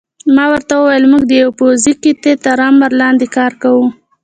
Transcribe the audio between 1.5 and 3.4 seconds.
پوځي قطعې تر امر لاندې